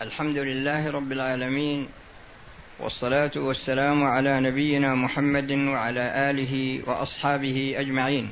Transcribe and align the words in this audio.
الحمد 0.00 0.38
لله 0.38 0.90
رب 0.90 1.12
العالمين 1.12 1.88
والصلاة 2.78 3.30
والسلام 3.36 4.04
على 4.04 4.40
نبينا 4.40 4.94
محمد 4.94 5.52
وعلى 5.52 6.30
آله 6.30 6.82
وأصحابه 6.86 7.74
أجمعين. 7.78 8.28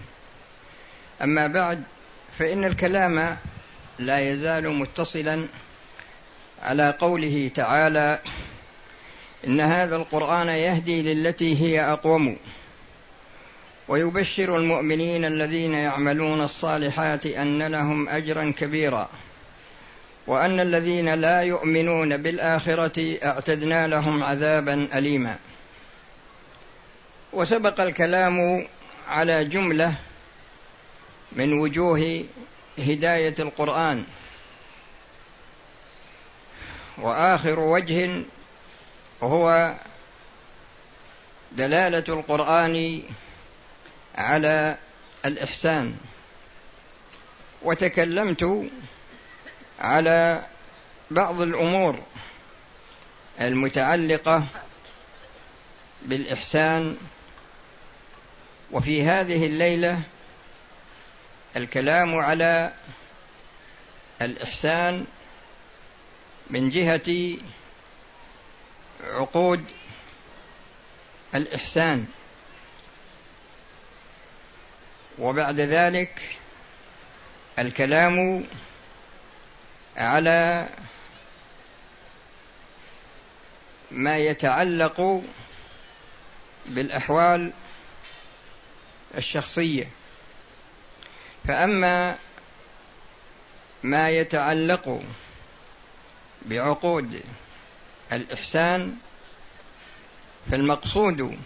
أما 1.23 1.47
بعد 1.47 1.83
فإن 2.39 2.65
الكلام 2.65 3.37
لا 3.99 4.33
يزال 4.33 4.71
متصلا 4.71 5.47
على 6.63 6.95
قوله 7.01 7.51
تعالى 7.55 8.19
إن 9.47 9.61
هذا 9.61 9.97
القرآن 9.97 10.49
يهدي 10.49 11.15
للتي 11.15 11.63
هي 11.63 11.93
أقوم. 11.93 12.37
ويبشر 13.89 14.57
المؤمنين 14.57 15.25
الذين 15.25 15.75
يعملون 15.75 16.41
الصالحات 16.41 17.27
أن 17.27 17.63
لهم 17.63 18.09
اجرا 18.09 18.55
كبيرا. 18.59 19.09
وأن 20.29 20.61
الذين 20.61 21.15
لا 21.15 21.43
يؤمنون 21.43 22.17
بالآخرة 22.17 23.19
أعتدنا 23.25 23.87
لهم 23.87 24.23
عذابا 24.23 24.89
اليما. 24.95 25.37
وسبق 27.33 27.81
الكلام 27.81 28.69
على 29.09 29.45
جملة 29.45 29.95
من 31.33 31.53
وجوه 31.53 32.25
هداية 32.79 33.35
القرآن. 33.39 34.05
وآخر 36.99 37.61
وجه 37.61 38.23
هو 39.23 39.75
دلالة 41.53 42.05
القرآن 42.09 43.03
على 44.15 44.77
الإحسان. 45.27 45.97
وتكلمت 47.63 48.69
على 49.81 50.47
بعض 51.11 51.41
الأمور 51.41 52.03
المتعلقة 53.41 54.45
بالإحسان 56.03 56.97
وفي 58.71 59.03
هذه 59.03 59.47
الليلة 59.47 60.03
الكلام 61.57 62.15
على 62.17 62.73
الإحسان 64.23 65.07
من 66.51 66.71
جهة 66.71 67.37
عقود 69.05 69.65
الإحسان. 71.35 72.07
وبعد 75.19 75.61
ذلك 75.61 76.37
الكلام 77.59 78.45
على 79.99 80.67
ما 83.91 84.19
يتعلق 84.19 85.23
بالأحوال 86.67 87.53
الشخصية. 89.17 89.91
فأما 91.49 92.17
ما 93.83 94.11
يتعلق 94.11 95.03
بعقود 96.43 97.23
الإحسان 98.13 98.97
فالمقصود 100.51 101.39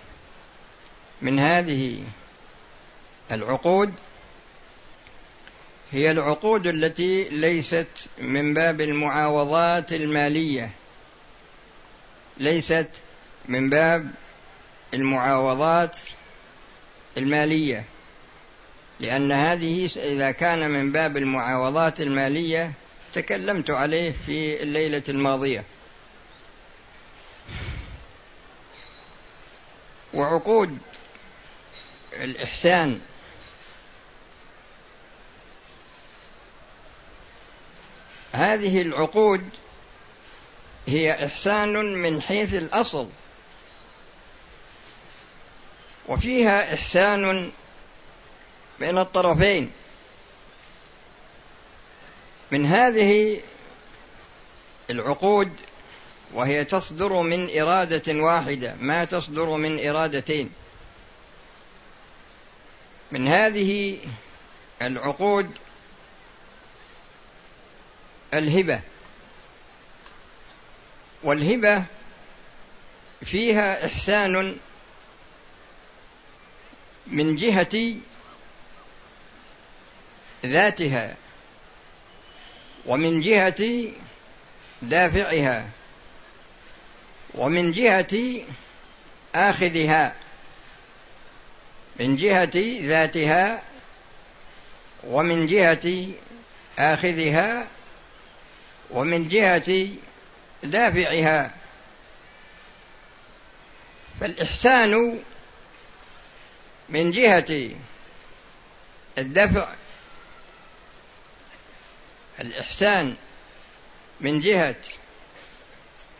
من 1.22 1.38
هذه 1.38 2.04
العقود 3.30 3.94
هي 5.92 6.10
العقود 6.10 6.66
التي 6.66 7.28
ليست 7.28 7.86
من 8.18 8.54
باب 8.54 8.80
المعاوضات 8.80 9.92
المالية. 9.92 10.70
ليست 12.36 12.88
من 13.48 13.70
باب 13.70 14.10
المعاوضات 14.94 15.96
المالية. 17.18 17.84
لأن 19.00 19.32
هذه 19.32 19.90
إذا 19.96 20.30
كان 20.30 20.70
من 20.70 20.92
باب 20.92 21.16
المعاوضات 21.16 22.00
المالية 22.00 22.72
تكلمت 23.14 23.70
عليه 23.70 24.14
في 24.26 24.62
الليلة 24.62 25.02
الماضية. 25.08 25.64
وعقود 30.14 30.78
الإحسان 32.12 33.00
هذه 38.32 38.82
العقود 38.82 39.48
هي 40.86 41.26
إحسان 41.26 41.72
من 41.94 42.22
حيث 42.22 42.54
الأصل 42.54 43.08
وفيها 46.08 46.74
إحسان 46.74 47.52
بين 48.80 48.98
الطرفين. 48.98 49.70
من 52.50 52.66
هذه 52.66 53.40
العقود 54.90 55.52
وهي 56.32 56.64
تصدر 56.64 57.22
من 57.22 57.60
إرادة 57.60 58.22
واحدة 58.22 58.74
ما 58.80 59.04
تصدر 59.04 59.46
من 59.56 59.88
إرادتين. 59.88 60.52
من 63.12 63.28
هذه 63.28 63.98
العقود 64.82 65.50
الهبة. 68.34 68.80
والهبة 71.22 71.84
فيها 73.24 73.86
إحسان 73.86 74.56
من 77.06 77.36
جهة 77.36 77.94
ذاتها 80.46 81.16
ومن 82.86 83.20
جهة 83.20 83.92
دافعها 84.82 85.68
ومن 87.34 87.72
جهة 87.72 88.44
آخذها. 89.34 90.14
من 92.00 92.16
جهة 92.16 92.50
ذاتها 92.82 93.62
ومن 95.04 95.46
جهة 95.46 96.08
آخذها 96.78 97.66
ومن 98.92 99.28
جهة 99.28 99.88
دافعها 100.62 101.54
فالإحسان 104.20 105.18
من 106.88 107.10
جهة 107.10 107.70
الدفع 109.18 109.68
الإحسان 112.40 113.14
من 114.20 114.40
جهة 114.40 114.74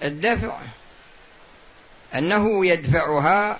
الدفع 0.03 0.59
أنه 2.15 2.66
يدفعها 2.66 3.59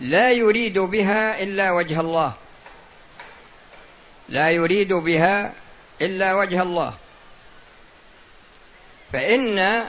لا 0.00 0.32
يريد 0.32 0.78
بها 0.78 1.42
إلا 1.42 1.70
وجه 1.70 2.00
الله 2.00 2.34
لا 4.28 4.50
يريد 4.50 4.92
بها 4.92 5.54
إلا 6.02 6.34
وجه 6.34 6.62
الله. 6.62 6.94
فإن 9.12 9.88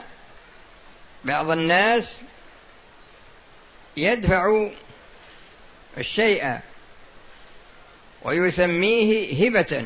بعض 1.25 1.49
الناس 1.49 2.13
يدفع 3.97 4.69
الشيء 5.97 6.59
ويسميه 8.21 9.47
هبة. 9.47 9.85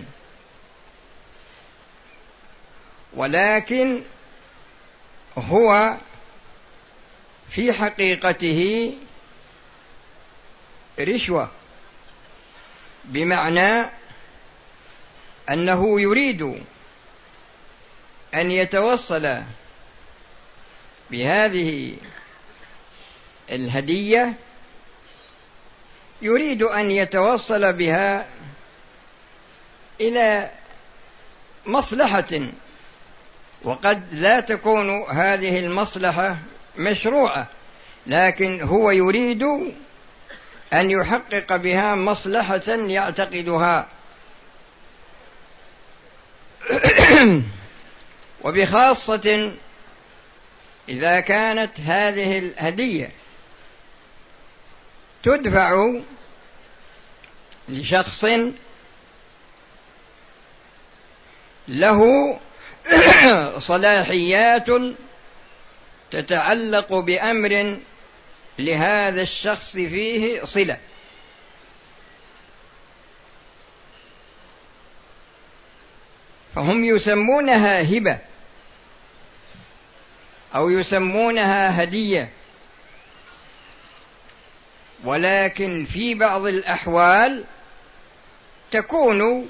ولكن 3.13 4.01
هو 5.37 5.97
في 7.49 7.73
حقيقته 7.73 8.93
رشوة 10.99 11.51
بمعنى 13.05 13.85
أنه 15.49 16.01
يريد 16.01 16.63
أن 18.33 18.51
يتوصل 18.51 19.41
بهذه 21.11 21.93
الهدية 23.51 24.33
يريد 26.21 26.63
أن 26.63 26.91
يتوصل 26.91 27.73
بها 27.73 28.25
إلى 30.01 30.51
مصلحة 31.65 32.41
وقد 33.63 34.13
لا 34.13 34.39
تكون 34.39 35.03
هذه 35.03 35.59
المصلحة 35.59 36.37
مشروعة 36.77 37.47
لكن 38.07 38.61
هو 38.61 38.91
يريد 38.91 39.43
أن 40.73 40.91
يحقق 40.91 41.55
بها 41.55 41.95
مصلحة 41.95 42.67
يعتقدها. 42.67 43.87
وبخاصة 48.43 49.51
إذا 50.89 51.19
كانت 51.19 51.79
هذه 51.79 52.39
الهدية 52.39 53.11
تدفع 55.23 55.93
لشخص 57.69 58.25
له 61.67 62.39
صلاحيات 63.59 64.67
تتعلق 66.11 66.93
بأمر 66.93 67.77
لهذا 68.59 69.21
الشخص 69.21 69.71
فيه 69.71 70.43
صلة. 70.43 70.77
فهم 76.55 76.85
يسمونها 76.85 77.81
هبة. 77.81 78.19
أو 80.57 80.69
يسمونها 80.69 81.83
هدية. 81.83 82.29
ولكن 85.03 85.85
في 85.85 86.13
بعض 86.13 86.45
الأحوال 86.45 87.43
تكون 88.71 89.49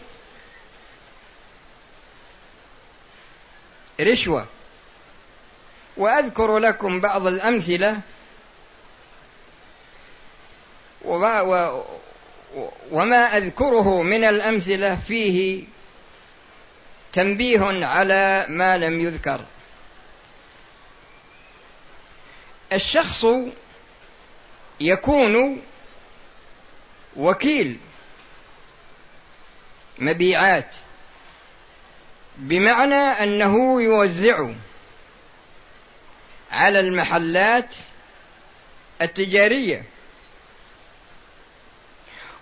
رشوة. 4.01 4.47
وأذكر 5.97 6.57
لكم 6.57 6.99
بعض 6.99 7.27
الأمثلة. 7.27 7.99
وما 12.91 13.37
أذكره 13.37 14.01
من 14.01 14.23
الأمثلة 14.23 14.95
فيه 15.07 15.63
تنبيه 17.13 17.85
على 17.85 18.45
ما 18.49 18.77
لم 18.77 18.99
يذكر. 18.99 19.41
الشخص 22.73 23.25
يكون 24.79 25.61
وكيل 27.15 27.79
مبيعات 29.99 30.75
بمعنى 32.37 32.95
أنه 32.95 33.81
يوزع 33.81 34.49
على 36.51 36.79
المحلات 36.79 37.75
التجارية. 39.01 39.83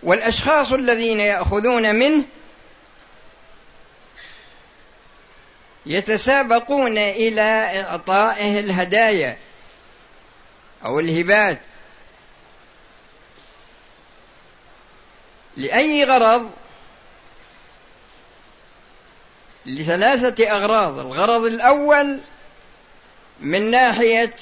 والأشخاص 0.03 0.71
الذين 0.71 1.19
يأخذون 1.19 1.95
منه 1.95 2.23
يتسابقون 5.85 6.97
إلى 6.97 7.81
إعطائه 7.81 8.59
الهدايا. 8.59 9.37
أو 10.85 10.99
الهبات. 10.99 11.59
لأي 15.57 16.03
غرض؟ 16.03 16.51
لثلاثة 19.65 20.51
أغراض. 20.51 20.99
الغرض 20.99 21.43
الأول 21.43 22.21
من 23.39 23.71
ناحية 23.71 24.35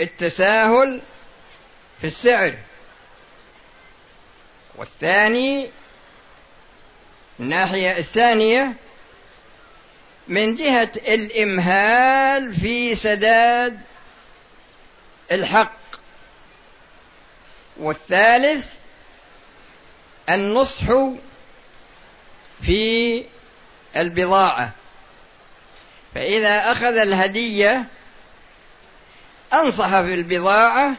التساهل 0.00 1.00
في 2.00 2.06
السعر. 2.06 2.54
والثاني 4.76 5.70
الناحية 7.40 7.98
الثانية 7.98 8.72
من 10.28 10.54
جهة 10.54 10.92
الإمهال 11.08 12.54
في 12.54 12.94
سداد 12.94 13.80
الحق. 15.32 15.72
والثالث 17.76 18.74
النصح 20.30 20.84
في 22.62 23.24
البضاعة. 23.96 24.70
فإذا 26.14 26.72
أخذ 26.72 26.96
الهدية 26.96 27.84
أنصح 29.52 29.88
في 29.88 30.14
البضاعة 30.14 30.94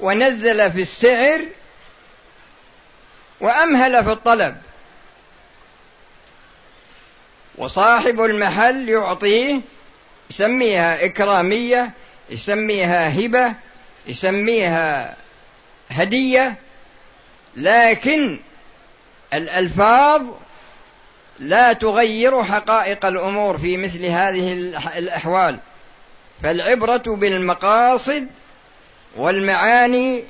ونزل 0.00 0.72
في 0.72 0.80
السعر 0.80 1.44
وأمهل 3.40 4.04
في 4.04 4.12
الطلب. 4.12 4.56
وصاحب 7.58 8.20
المحل 8.20 8.88
يعطيه 8.88 9.60
يسميها 10.30 11.04
إكرامية 11.04 11.90
يسميها 12.30 13.18
هبة 13.18 13.52
يسميها 14.06 15.16
هدية 15.90 16.54
لكن 17.56 18.38
الألفاظ 19.34 20.22
لا 21.38 21.72
تغير 21.72 22.44
حقائق 22.44 23.06
الأمور 23.06 23.58
في 23.58 23.76
مثل 23.76 24.04
هذه 24.04 24.52
الأحوال. 24.98 25.58
فالعبرة 26.42 27.02
بالمقاصد 27.06 28.28
والمعاني 29.16 30.24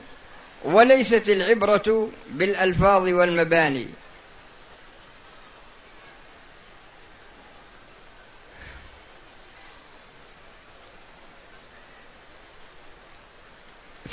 وليست 0.64 1.28
العبرة 1.28 2.08
بالألفاظ 2.30 3.08
والمباني. 3.08 3.86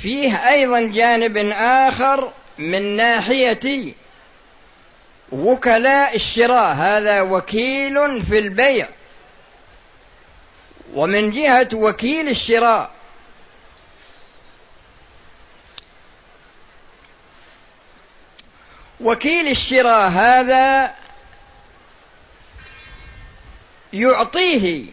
فيه 0.05 0.49
أيضا 0.49 0.79
جانب 0.79 1.37
آخر 1.57 2.31
من 2.57 2.95
ناحية 2.95 3.93
وكلاء 5.31 6.15
الشراء. 6.15 6.75
هذا 6.75 7.21
وكيل 7.21 8.23
في 8.23 8.39
البيع. 8.39 8.89
ومن 10.93 11.31
جهة 11.31 11.69
وكيل 11.73 12.29
الشراء 12.29 12.91
وكيل 19.01 19.47
الشراء 19.47 20.09
هذا 20.09 20.95
يعطيه 23.93 24.85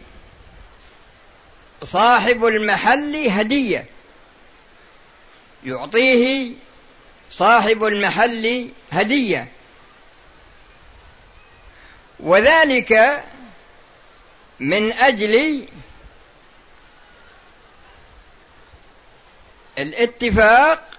صاحب 1.83 2.45
المحل 2.45 3.27
هدية. 3.27 3.92
يعطيه 5.65 6.53
صاحب 7.31 7.83
المحل 7.83 8.69
هدية. 8.91 9.47
وذلك 12.19 13.23
من 14.59 14.93
أجل 14.93 15.67
الاتفاق 19.79 20.89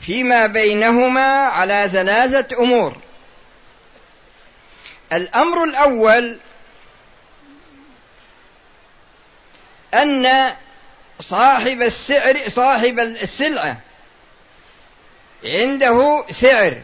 فيما 0.00 0.46
بينهما 0.46 1.26
على 1.46 1.88
ثلاثة 1.92 2.58
أمور. 2.58 2.96
الأمر 5.12 5.64
الأول 5.64 6.38
أن 9.94 10.52
صاحب 11.28 11.82
السعر 11.82 12.50
صاحب 12.50 12.98
السلعة. 12.98 13.76
عنده 15.44 16.24
سعر. 16.30 16.76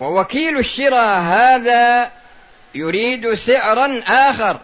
ووكيل 0.00 0.58
الشراء 0.58 1.20
هذا 1.20 2.12
يريد 2.74 3.34
سعرا 3.34 4.02
آخر. 4.06 4.60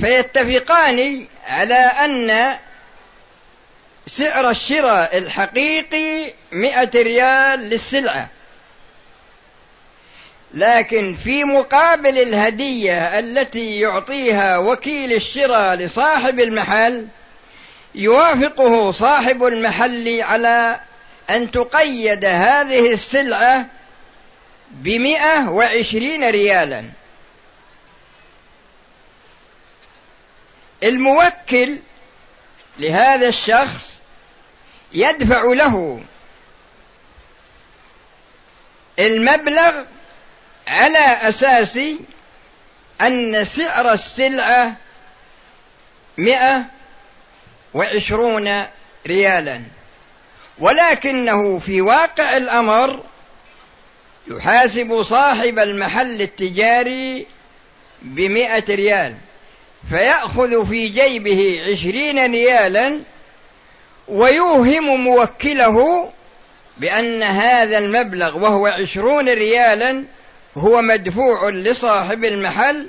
فيتفقان 0.00 1.26
على 1.46 1.74
أن 1.74 2.56
سعر 4.06 4.50
الشراء 4.50 5.18
الحقيقي 5.18 6.32
مئة 6.52 7.02
ريال 7.02 7.60
للسلعة. 7.60 8.28
لكن 10.54 11.14
في 11.14 11.44
مقابل 11.44 12.18
الهدية 12.18 13.18
التي 13.18 13.80
يعطيها 13.80 14.58
وكيل 14.58 15.12
الشراء 15.12 15.74
لصاحب 15.74 16.40
المحل 16.40 17.08
يوافقه 17.94 18.90
صاحب 18.90 19.44
المحل 19.44 20.20
على 20.20 20.80
أن 21.30 21.50
تقيد 21.50 22.24
هذه 22.24 22.92
السلعة 22.92 23.66
بمئة 24.70 25.48
وعشرين 25.48 26.30
ريالا. 26.30 26.84
الموكل 30.82 31.78
لهذا 32.78 33.28
الشخص 33.28 34.00
يدفع 34.92 35.42
له 35.44 36.00
المبلغ 38.98 39.84
على 40.68 40.98
أساس 40.98 41.78
أن 43.00 43.44
سعر 43.44 43.92
السلعة 43.92 44.76
مئة 46.18 46.64
وعشرون 47.74 48.64
ريالا. 49.06 49.62
ولكنه 50.58 51.58
في 51.58 51.80
واقع 51.80 52.36
الأمر 52.36 53.00
يحاسب 54.28 55.02
صاحب 55.02 55.58
المحل 55.58 56.22
التجاري 56.22 57.26
بمئة 58.02 58.74
ريال 58.74 59.16
فيأخذ 59.90 60.66
في 60.66 60.88
جيبه 60.88 61.62
عشرين 61.70 62.32
ريالا 62.32 63.00
ويوهم 64.08 65.04
موكله 65.04 66.10
بأن 66.76 67.22
هذا 67.22 67.78
المبلغ 67.78 68.36
وهو 68.36 68.66
عشرون 68.66 69.28
ريالا 69.28 70.04
هو 70.56 70.82
مدفوع 70.82 71.50
لصاحب 71.50 72.24
المحل 72.24 72.88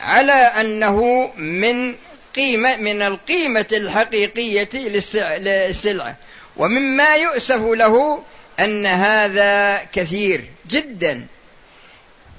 على 0.00 0.32
أنه 0.32 1.30
من 1.36 1.94
قيمة 2.36 2.76
من 2.76 3.02
القيمة 3.02 3.66
الحقيقية 3.72 4.68
للسلعة 4.74 6.16
ومما 6.56 7.16
يؤسف 7.16 7.60
له 7.60 8.22
أن 8.60 8.86
هذا 8.86 9.80
كثير 9.92 10.44
جدا. 10.70 11.26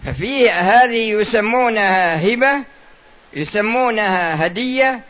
ففيه 0.06 0.52
هذه 0.52 1.12
يسمونها 1.12 2.34
هبة 2.34 2.64
يسمونها 3.34 4.46
هدية 4.46 5.02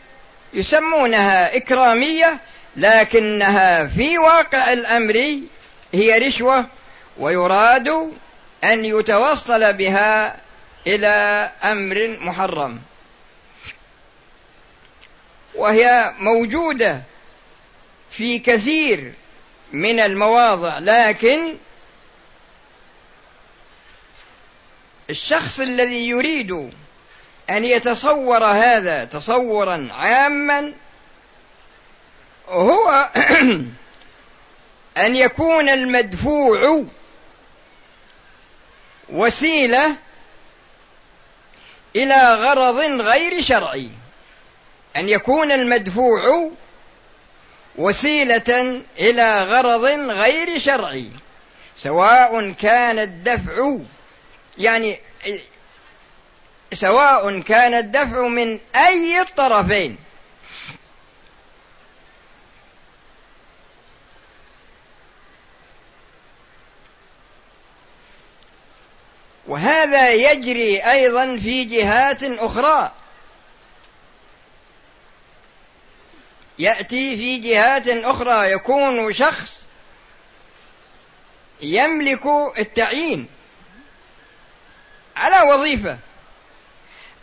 يسمونها 0.54 1.56
إكرامية 1.56 2.38
لكنها 2.76 3.86
في 3.86 4.18
واقع 4.18 4.72
الأمر 4.72 5.38
هي 5.94 6.18
رشوة 6.18 6.66
ويراد 7.18 8.12
أن 8.64 8.84
يتوصل 8.84 9.72
بها 9.72 10.36
إلى 10.86 11.50
أمر 11.64 12.18
محرم. 12.20 12.80
وهي 15.54 16.12
موجودة 16.18 17.02
في 18.10 18.38
كثير 18.38 19.12
من 19.72 20.00
المواضع 20.00 20.78
لكن 20.78 21.56
الشخص 25.10 25.60
الذي 25.60 26.08
يريد 26.08 26.70
أن 27.50 27.64
يتصور 27.64 28.44
هذا 28.44 29.04
تصورا 29.04 29.88
عاما 29.92 30.72
هو 32.48 33.08
أن 35.06 35.16
يكون 35.16 35.68
المدفوع 35.68 36.84
وسيلة 39.12 39.96
إلى 41.96 42.34
غرض 42.34 42.78
غير 43.00 43.42
شرعي 43.42 43.88
أن 44.96 45.08
يكون 45.08 45.52
المدفوع 45.52 46.50
وسيلة 47.76 48.80
إلى 48.98 49.44
غرض 49.44 49.84
غير 50.10 50.58
شرعي 50.58 51.10
سواء 51.76 52.50
كان 52.52 52.98
الدفع 52.98 53.76
يعني 54.58 55.00
سواء 56.72 57.40
كان 57.40 57.74
الدفع 57.74 58.28
من 58.28 58.58
أي 58.76 59.20
الطرفين 59.20 59.96
وهذا 69.50 70.12
يجري 70.12 70.80
أيضا 70.80 71.36
في 71.36 71.64
جهات 71.64 72.22
أخرى. 72.22 72.92
يأتي 76.58 77.16
في 77.16 77.38
جهات 77.38 77.88
أخرى 77.88 78.52
يكون 78.52 79.12
شخص 79.12 79.64
يملك 81.62 82.22
التعيين 82.58 83.28
على 85.16 85.52
وظيفة 85.52 85.98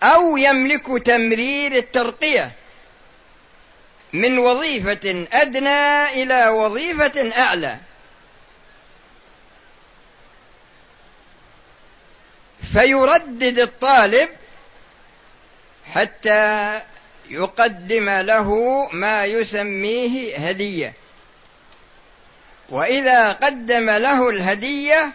أو 0.03 0.37
يملك 0.37 1.05
تمرير 1.05 1.71
الترقية 1.71 2.51
من 4.13 4.37
وظيفة 4.37 5.27
أدنى 5.33 6.05
إلى 6.23 6.47
وظيفة 6.49 7.41
أعلى. 7.41 7.77
فيردد 12.73 13.59
الطالب 13.59 14.29
حتى 15.93 16.81
يقدم 17.29 18.09
له 18.09 18.53
ما 18.91 19.25
يسميه 19.25 20.37
هدية. 20.37 20.93
وإذا 22.69 23.31
قدم 23.31 23.89
له 23.89 24.29
الهدية 24.29 25.11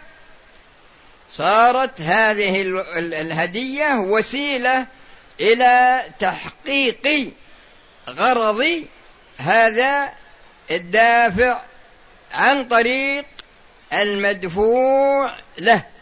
صارت 1.33 2.01
هذه 2.01 2.61
الهدية 2.97 3.93
وسيلة 3.95 4.87
إلى 5.39 6.03
تحقيق 6.19 7.31
غرض 8.09 8.85
هذا 9.37 10.13
الدافع 10.71 11.61
عن 12.33 12.67
طريق 12.67 13.25
المدفوع 13.93 15.35
له. 15.57 15.92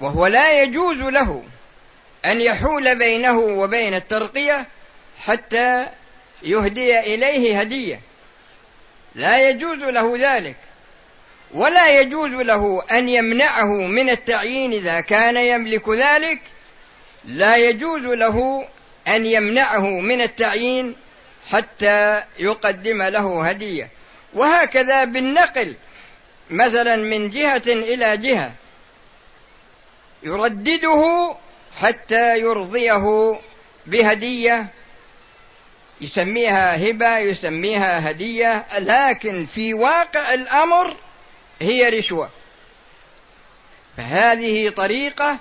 وهو 0.00 0.26
لا 0.26 0.62
يجوز 0.62 0.96
له 0.96 1.42
أن 2.24 2.40
يحول 2.40 2.98
بينه 2.98 3.38
وبين 3.38 3.94
الترقية 3.94 4.66
حتى 5.20 5.86
يهدي 6.42 7.00
إليه 7.00 7.60
هدية. 7.60 8.00
لا 9.14 9.48
يجوز 9.48 9.78
له 9.78 10.14
ذلك. 10.18 10.56
ولا 11.54 12.00
يجوز 12.00 12.30
له 12.30 12.82
أن 12.90 13.08
يمنعه 13.08 13.86
من 13.86 14.10
التعيين 14.10 14.72
إذا 14.72 15.00
كان 15.00 15.36
يملك 15.36 15.88
ذلك. 15.88 16.40
لا 17.24 17.56
يجوز 17.56 18.02
له 18.02 18.68
أن 19.08 19.26
يمنعه 19.26 20.00
من 20.00 20.20
التعيين 20.20 20.96
حتى 21.50 22.22
يقدم 22.38 23.02
له 23.02 23.48
هدية. 23.48 23.88
وهكذا 24.32 25.04
بالنقل 25.04 25.76
مثلا 26.50 26.96
من 26.96 27.30
جهة 27.30 27.62
إلى 27.66 28.16
جهة. 28.16 28.52
يردده 30.22 31.34
حتى 31.80 32.40
يرضيه 32.40 33.38
بهدية. 33.86 34.66
يسميها 36.00 36.90
هبة 36.90 37.18
يسميها 37.18 38.10
هدية. 38.10 38.66
لكن 38.78 39.46
في 39.46 39.74
واقع 39.74 40.34
الأمر 40.34 40.96
هي 41.60 41.88
رشوة. 41.88 42.30
فهذه 43.96 44.70
طريقة 44.70 45.38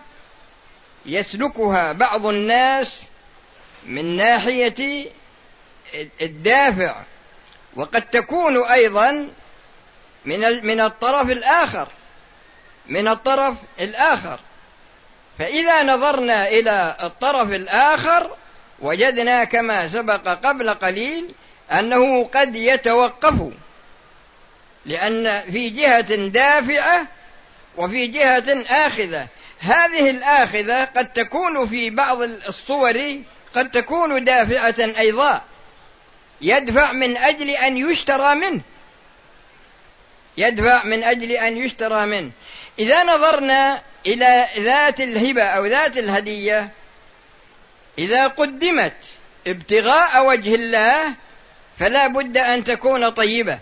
يسلكها 1.05 1.91
بعض 1.91 2.25
الناس 2.25 3.03
من 3.85 4.15
ناحية 4.15 5.05
الدافع. 6.21 6.95
وقد 7.75 8.01
تكون 8.01 8.63
أيضا 8.65 9.31
من 10.25 10.65
من 10.65 10.79
الطرف 10.79 11.29
الآخر. 11.29 11.87
من 12.87 13.07
الطرف 13.07 13.55
الآخر. 13.79 14.39
فإذا 15.39 15.83
نظرنا 15.83 16.47
إلى 16.47 16.95
الطرف 17.03 17.51
الآخر 17.51 18.31
وجدنا 18.79 19.43
كما 19.43 19.87
سبق 19.87 20.29
قبل 20.29 20.69
قليل 20.69 21.31
أنه 21.71 22.23
قد 22.23 22.55
يتوقف 22.55 23.35
لأن 24.85 25.41
في 25.51 25.69
جهة 25.69 26.15
دافعة 26.15 27.07
وفي 27.77 28.07
جهة 28.07 28.63
آخذة. 28.69 29.27
هذه 29.59 30.09
الآخذة 30.09 30.83
قد 30.85 31.13
تكون 31.13 31.67
في 31.67 31.89
بعض 31.89 32.21
الصور 32.21 33.21
قد 33.55 33.71
تكون 33.71 34.23
دافعة 34.23 34.99
أيضا. 34.99 35.41
يدفع 36.41 36.91
من 36.91 37.17
أجل 37.17 37.49
أن 37.49 37.77
يشترى 37.77 38.35
منه. 38.35 38.61
يدفع 40.37 40.83
من 40.83 41.03
أجل 41.03 41.31
أن 41.31 41.57
يشترى 41.57 42.05
منه. 42.05 42.31
إذا 42.79 43.03
نظرنا 43.03 43.81
إلى 44.05 44.47
ذات 44.57 45.01
الهبة 45.01 45.43
أو 45.43 45.65
ذات 45.65 45.97
الهدية 45.97 46.69
إذا 47.97 48.27
قدمت 48.27 49.05
ابتغاء 49.47 50.25
وجه 50.25 50.55
الله 50.55 51.13
فلا 51.79 52.07
بد 52.07 52.37
أن 52.37 52.63
تكون 52.63 53.09
طيبة 53.09 53.59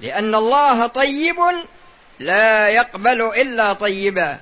لأن 0.00 0.34
الله 0.34 0.86
طيب 0.86 1.36
لا 2.18 2.68
يقبل 2.68 3.22
إلا 3.22 3.72
طيبا. 3.72 4.38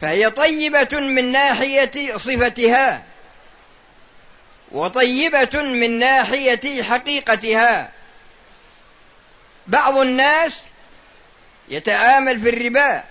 فهي 0.00 0.30
طيبة 0.30 1.00
من 1.00 1.32
ناحية 1.32 2.16
صفتها 2.16 3.02
وطيبة 4.72 5.62
من 5.62 5.98
ناحية 5.98 6.82
حقيقتها. 6.82 7.92
بعض 9.66 9.96
الناس 9.96 10.62
يتعامل 11.68 12.40
في 12.40 12.48
الربا 12.48 13.02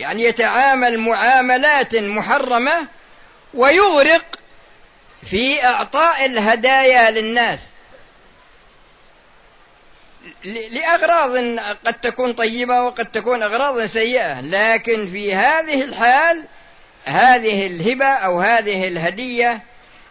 يعني 0.00 0.24
يتعامل 0.24 0.98
معاملات 0.98 1.96
محرمة 1.96 2.86
ويغرق 3.54 4.38
في 5.30 5.64
إعطاء 5.64 6.24
الهدايا 6.24 7.10
للناس. 7.10 7.60
لأغراض 10.44 11.36
قد 11.86 11.94
تكون 11.94 12.32
طيبة 12.32 12.82
وقد 12.82 13.06
تكون 13.06 13.42
أغراض 13.42 13.86
سيئة 13.86 14.40
لكن 14.40 15.06
في 15.06 15.34
هذه 15.34 15.84
الحال 15.84 16.44
هذه 17.04 17.66
الهبة 17.66 18.06
أو 18.06 18.40
هذه 18.40 18.88
الهدية 18.88 19.62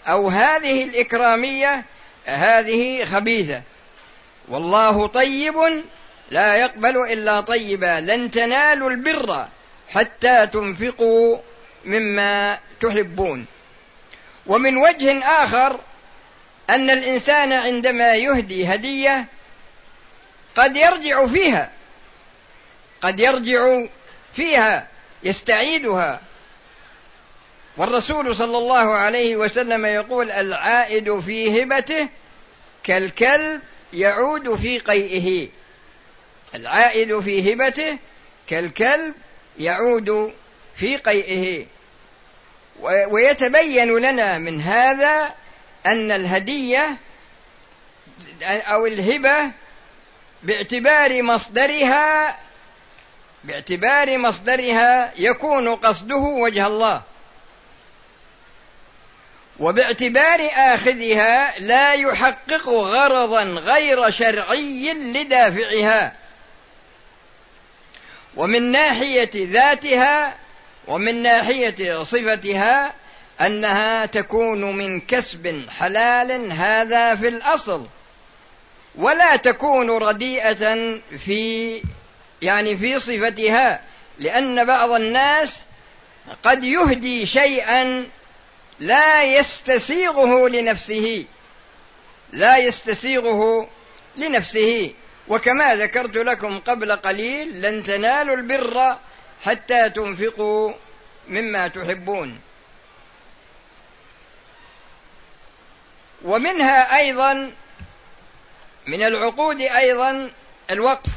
أو 0.07 0.29
هذه 0.29 0.83
الإكرامية 0.83 1.83
هذه 2.25 3.05
خبيثة. 3.05 3.61
والله 4.47 5.07
طيب 5.07 5.83
لا 6.31 6.55
يقبل 6.55 6.97
إلا 6.97 7.41
طيبا 7.41 7.99
لن 7.99 8.31
تنالوا 8.31 8.89
البر 8.89 9.47
حتى 9.89 10.47
تنفقوا 10.47 11.37
مما 11.85 12.59
تحبون. 12.81 13.45
ومن 14.45 14.77
وجه 14.77 15.23
آخر 15.25 15.79
أن 16.69 16.89
الإنسان 16.89 17.53
عندما 17.53 18.15
يهدي 18.15 18.73
هدية 18.73 19.25
قد 20.55 20.77
يرجع 20.77 21.27
فيها 21.27 21.71
قد 23.01 23.19
يرجع 23.19 23.85
فيها 24.35 24.87
يستعيدها. 25.23 26.21
والرسول 27.77 28.35
صلى 28.35 28.57
الله 28.57 28.95
عليه 28.95 29.35
وسلم 29.35 29.85
يقول 29.85 30.31
العائد 30.31 31.19
في 31.19 31.63
هبته 31.63 32.07
كالكلب 32.83 33.61
يعود 33.93 34.55
في 34.55 34.79
قيئه. 34.79 35.47
العائد 36.55 37.19
في 37.19 37.53
هبته 37.53 37.97
كالكلب 38.47 39.13
يعود 39.59 40.33
في 40.77 40.97
قيئه. 40.97 41.65
ويتبين 42.81 43.97
لنا 43.97 44.37
من 44.37 44.61
هذا 44.61 45.35
أن 45.85 46.11
الهدية 46.11 46.97
أو 48.43 48.85
الهبة 48.85 49.51
باعتبار 50.43 51.23
مصدرها 51.23 52.37
باعتبار 53.43 54.17
مصدرها 54.17 55.13
يكون 55.17 55.75
قصده 55.75 56.15
وجه 56.15 56.67
الله. 56.67 57.01
وباعتبار 59.59 60.49
آخذها 60.55 61.59
لا 61.59 61.93
يحقق 61.93 62.69
غرضا 62.69 63.43
غير 63.43 64.09
شرعي 64.09 64.93
لدافعها. 64.93 66.15
ومن 68.37 68.71
ناحية 68.71 69.31
ذاتها 69.35 70.35
ومن 70.87 71.23
ناحية 71.23 72.03
صفتها 72.03 72.93
أنها 73.41 74.05
تكون 74.05 74.77
من 74.77 75.01
كسب 75.01 75.65
حلال 75.79 76.51
هذا 76.51 77.15
في 77.15 77.27
الأصل 77.27 77.87
ولا 78.95 79.35
تكون 79.35 79.89
رديئة 79.89 80.95
في 81.25 81.81
يعني 82.41 82.77
في 82.77 82.99
صفتها 82.99 83.81
لأن 84.19 84.65
بعض 84.65 84.91
الناس 84.91 85.59
قد 86.43 86.63
يهدي 86.63 87.25
شيئا 87.25 88.05
لا 88.79 89.23
يستسيغه 89.23 90.49
لنفسه 90.49 91.25
لا 92.33 92.57
يستسيغه 92.57 93.69
لنفسه. 94.15 94.91
وكما 95.27 95.75
ذكرت 95.75 96.15
لكم 96.15 96.59
قبل 96.59 96.91
قليل 96.95 97.61
لن 97.61 97.83
تنالوا 97.83 98.35
البر 98.35 98.97
حتى 99.45 99.89
تنفقوا 99.89 100.73
مما 101.27 101.67
تحبون. 101.67 102.39
ومنها 106.21 106.97
أيضا 106.97 107.51
من 108.87 109.03
العقود 109.03 109.61
أيضا 109.61 110.31
الوقف. 110.71 111.11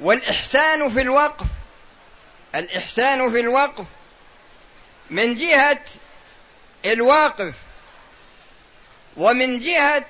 والإحسان 0.00 0.90
في 0.90 1.00
الوقف 1.00 1.46
الإحسان 2.54 3.32
في 3.32 3.40
الوقف 3.40 3.84
من 5.10 5.34
جهة 5.34 5.84
الواقف 6.84 7.54
ومن 9.16 9.58
جهة 9.58 10.06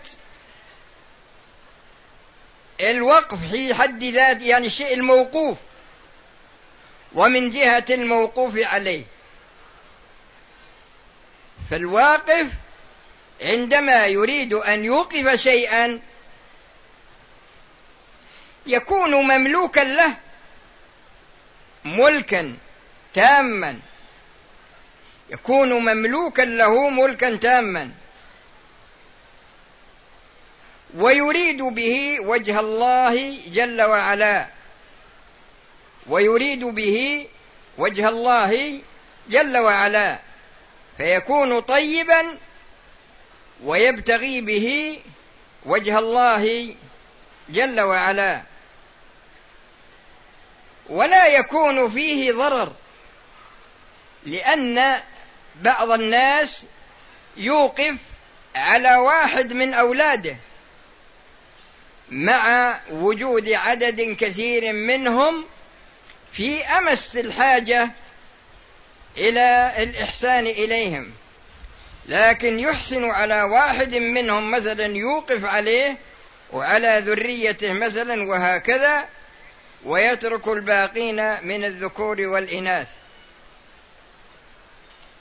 الوقف 2.81 3.51
في 3.51 3.75
حد 3.75 4.05
ذاته 4.05 4.45
يعني 4.45 4.67
الشيء 4.67 4.95
الموقوف 4.95 5.59
ومن 7.13 7.51
جهة 7.51 7.85
الموقوف 7.91 8.57
عليه. 8.57 9.05
فالواقف 11.71 12.47
عندما 13.43 14.07
يريد 14.07 14.53
أن 14.53 14.85
يوقف 14.85 15.41
شيئا 15.41 16.01
يكون 18.67 19.15
مملوكا 19.15 19.81
له 19.81 20.15
ملكا 21.85 22.57
تاما. 23.15 23.79
يكون 25.31 25.73
مملوكا 25.73 26.43
له 26.43 26.89
ملكا 26.89 27.37
تاما. 27.37 27.93
ويريد 30.95 31.63
به 31.63 32.21
وجه 32.21 32.61
الله 32.61 33.39
جل 33.47 33.83
وعلا. 33.83 34.47
ويريد 36.07 36.65
به 36.65 37.29
وجه 37.79 38.09
الله 38.09 38.81
جل 39.29 39.57
وعلا. 39.57 40.19
فيكون 40.97 41.61
طيبا 41.61 42.39
ويبتغي 43.65 44.41
به 44.41 44.99
وجه 45.67 45.99
الله 45.99 46.75
جل 47.49 47.81
وعلا. 47.81 48.43
ولا 50.89 51.27
يكون 51.27 51.91
فيه 51.91 52.33
ضرر 52.33 52.73
لأن 54.25 55.01
بعض 55.63 55.91
الناس 55.91 56.65
يوقف 57.37 57.95
على 58.57 58.97
واحد 58.97 59.53
من 59.53 59.75
أولاده. 59.75 60.37
مع 62.11 62.77
وجود 62.91 63.49
عدد 63.49 64.17
كثير 64.21 64.73
منهم 64.73 65.45
في 66.33 66.65
أمس 66.65 67.17
الحاجة 67.17 67.91
إلى 69.17 69.73
الإحسان 69.79 70.47
إليهم. 70.47 71.13
لكن 72.07 72.59
يحسن 72.59 73.05
على 73.05 73.43
واحد 73.43 73.95
منهم 73.95 74.51
مثلا 74.51 74.97
يوقف 74.97 75.45
عليه 75.45 75.97
وعلى 76.53 77.03
ذريته 77.07 77.73
مثلا 77.73 78.29
وهكذا 78.29 79.09
ويترك 79.85 80.49
الباقين 80.49 81.47
من 81.47 81.65
الذكور 81.65 82.21
والإناث. 82.21 82.89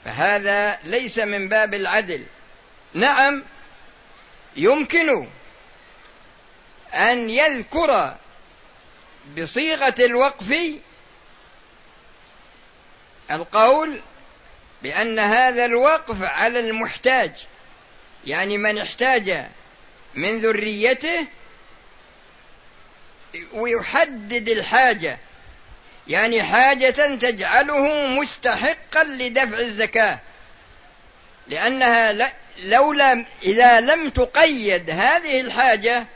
فهذا 0.04 0.78
ليس 0.84 1.18
من 1.18 1.48
باب 1.48 1.74
العدل. 1.74 2.26
نعم 2.94 3.44
يمكن 4.56 5.26
أن 6.94 7.30
يذكر 7.30 8.14
بصيغة 9.38 9.94
الوقف 9.98 10.54
القول 13.30 14.00
بأن 14.82 15.18
هذا 15.18 15.64
الوقف 15.64 16.22
على 16.22 16.60
المحتاج. 16.60 17.32
يعني 18.26 18.58
من 18.58 18.78
احتاج 18.78 19.44
من 20.14 20.40
ذريته 20.40 21.26
ويحدد 23.52 24.48
الحاجة. 24.48 25.18
يعني 26.08 26.42
حاجة 26.42 27.16
تجعله 27.16 28.06
مستحقا 28.06 29.04
لدفع 29.04 29.58
الزكاة. 29.58 30.18
لأنها 31.46 32.32
لولا 32.62 33.24
إذا 33.42 33.80
لم 33.80 34.08
تقيد 34.08 34.90
هذه 34.90 35.40
الحاجة 35.40 36.06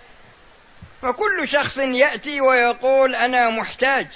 فكل 1.03 1.49
شخص 1.49 1.79
يأتي 1.79 2.41
ويقول 2.41 3.15
أنا 3.15 3.51
محتاج. 3.51 4.07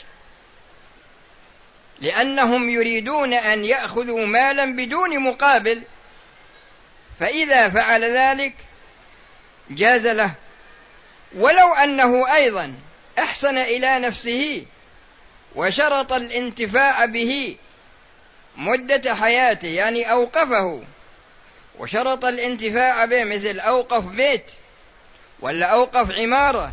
لأنهم 2.00 2.70
يريدون 2.70 3.32
أن 3.32 3.64
يأخذوا 3.64 4.26
مالا 4.26 4.64
بدون 4.64 5.18
مقابل. 5.18 5.82
فإذا 7.20 7.68
فعل 7.68 8.04
ذلك 8.04 8.54
جاز 9.70 10.06
له. 10.06 10.34
ولو 11.34 11.74
أنه 11.74 12.34
أيضا 12.34 12.74
أحسن 13.18 13.58
إلى 13.58 13.98
نفسه 13.98 14.66
وشرط 15.54 16.12
الانتفاع 16.12 17.04
به 17.04 17.56
مدة 18.56 19.14
حياته 19.14 19.68
يعني 19.68 20.10
أوقفه 20.10 20.82
وشرط 21.78 22.24
الانتفاع 22.24 23.04
به 23.04 23.24
مثل 23.24 23.60
أوقف 23.60 24.04
بيت 24.04 24.50
ولا 25.40 25.66
أوقف 25.66 26.10
عمارة 26.10 26.72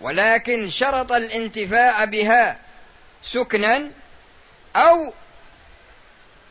ولكن 0.00 0.70
شرط 0.70 1.12
الانتفاع 1.12 2.04
بها 2.04 2.58
سكنا 3.24 3.90
أو 4.76 5.12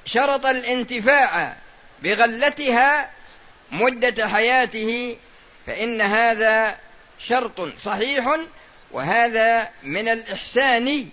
شرط 0.05 0.45
الانتفاع 0.45 1.55
بغلتها 2.03 3.09
مدة 3.71 4.27
حياته 4.27 5.17
فإن 5.67 6.01
هذا 6.01 6.77
شرط 7.19 7.79
صحيح 7.79 8.37
وهذا 8.91 9.69
من 9.83 10.07
الإحسان 10.07 11.09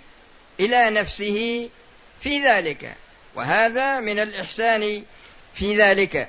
إلى 0.61 0.90
نفسه 0.90 1.70
في 2.23 2.38
ذلك 2.38 2.94
وهذا 3.35 4.01
من 4.01 4.18
الإحسان 4.18 5.05
في 5.55 5.77
ذلك. 5.77 6.29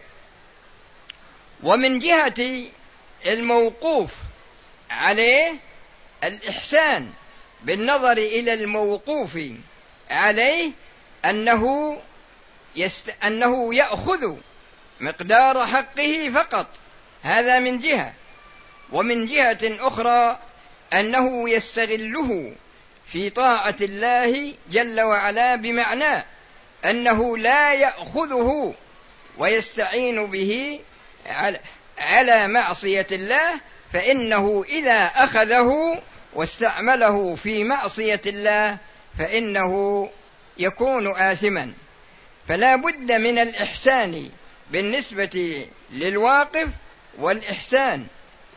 ومن 1.64 2.00
جهة 2.00 2.66
الموقوف 3.28 4.12
عليه 4.92 5.54
الإحسان 6.24 7.12
بالنظر 7.64 8.18
إلى 8.18 8.54
الموقوف 8.54 9.40
عليه 10.12 10.72
أنه 11.26 11.98
يست... 12.76 13.16
أنه 13.24 13.76
يأخذ 13.76 14.36
مقدار 15.00 15.68
حقه 15.68 16.32
فقط. 16.34 16.68
هذا 17.24 17.60
من 17.60 17.80
جهة. 17.80 18.14
ومن 18.92 19.26
جهة 19.26 19.60
أخرى 19.64 20.40
أنه 20.94 21.50
يستغله 21.50 22.54
في 23.08 23.30
طاعة 23.30 23.76
الله 23.82 24.54
جل 24.72 25.02
وعلا 25.02 25.56
بمعنى 25.56 26.26
أنه 26.86 27.38
لا 27.38 27.74
يأخذه 27.74 28.74
ويستعين 29.38 30.32
به 30.32 30.80
على, 31.26 31.60
على 31.98 32.48
معصية 32.48 33.08
الله 33.12 33.60
فإنه 33.94 34.66
إذا 34.70 35.06
أخذه 35.06 36.02
واستعمله 36.34 37.36
في 37.36 37.64
معصية 37.64 38.22
الله 38.26 38.78
فإنه 39.20 40.10
يكون 40.58 41.08
آثما. 41.08 41.74
فلا 42.48 42.76
بد 42.76 43.12
من 43.12 43.40
الإحسان 43.40 44.30
بالنسبة 44.72 45.66
للواقف 45.92 46.68
والإحسان 47.20 48.08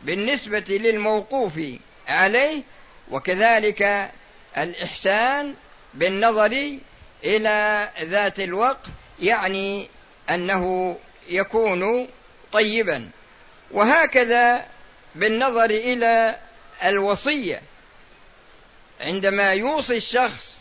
بالنسبة 0.03 0.65
للموقوف 0.69 1.59
عليه 2.07 2.63
وكذلك 3.11 4.11
الإحسان 4.57 5.53
بالنظر 5.93 6.77
إلى 7.23 7.89
ذات 8.01 8.39
الوقف 8.39 8.89
يعني 9.19 9.87
أنه 10.29 10.97
يكون 11.29 12.07
طيبا. 12.51 13.09
وهكذا 13.71 14.65
بالنظر 15.15 15.69
إلى 15.69 16.35
الوصية. 16.83 17.61
عندما 19.01 19.53
يوصي 19.53 19.97
الشخص 19.97 20.57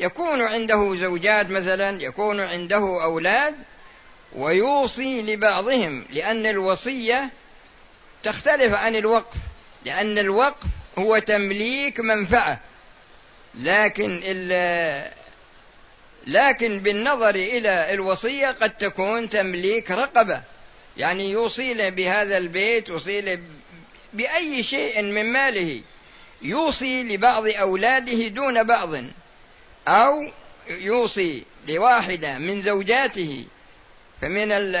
يكون 0.00 0.42
عنده 0.42 0.94
زوجات 0.94 1.50
مثلا 1.50 2.02
يكون 2.02 2.40
عنده 2.40 3.02
أولاد 3.02 3.54
ويوصي 4.36 5.22
لبعضهم 5.22 6.04
لأن 6.10 6.46
الوصية 6.46 7.28
تختلف 8.22 8.74
عن 8.74 8.96
الوقف 8.96 9.36
لأن 9.84 10.18
الوقف 10.18 10.66
هو 10.98 11.18
تمليك 11.18 12.00
منفعة. 12.00 12.60
لكن 13.54 14.20
لكن 16.26 16.80
بالنظر 16.80 17.34
إلى 17.34 17.94
الوصية 17.94 18.46
قد 18.46 18.76
تكون 18.76 19.28
تمليك 19.28 19.90
رقبة. 19.90 20.42
يعني 20.98 21.30
يوصي 21.30 21.90
بهذا 21.90 22.38
البيت 22.38 22.88
يوصي 22.88 23.38
بأي 24.12 24.62
شيء 24.62 25.02
من 25.02 25.32
ماله. 25.32 25.80
يوصي 26.42 27.02
لبعض 27.02 27.46
أولاده 27.46 28.28
دون 28.28 28.62
بعض 28.62 28.94
أو 29.88 30.30
يوصي 30.68 31.42
لواحدة 31.68 32.38
من 32.38 32.62
زوجاته. 32.62 33.44
فمن 34.20 34.52
ال 34.52 34.72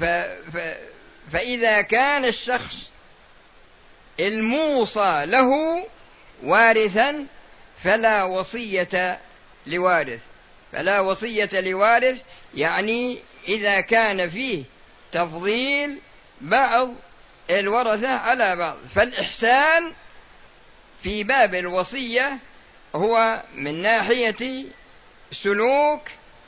ف... 0.00 0.04
ف... 0.56 0.76
فإذا 1.32 1.80
كان 1.80 2.24
الشخص 2.24 2.76
الموصى 4.20 5.22
له 5.26 5.50
وارثا 6.42 7.26
فلا 7.84 8.24
وصية 8.24 9.20
لوارث. 9.66 10.20
فلا 10.72 11.00
وصية 11.00 11.50
لوارث 11.52 12.22
يعني 12.54 13.18
إذا 13.48 13.80
كان 13.80 14.30
فيه 14.30 14.64
تفضيل 15.12 15.98
بعض 16.40 16.94
الورثة 17.50 18.08
على 18.08 18.56
بعض. 18.56 18.76
فالإحسان 18.94 19.92
في 21.02 21.24
باب 21.24 21.54
الوصية 21.54 22.38
هو 22.94 23.42
من 23.54 23.82
ناحية 23.82 24.64
سلوك 25.32 26.02